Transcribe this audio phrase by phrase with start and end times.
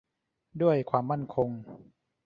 [0.61, 1.49] ด้วยความมั่นคง